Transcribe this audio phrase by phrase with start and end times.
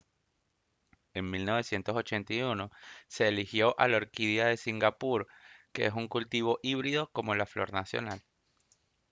[1.13, 2.71] en 1981
[3.07, 5.27] se eligió a la orquídea de singapur
[5.73, 8.19] que es un cultivo híbrido como la flor nacional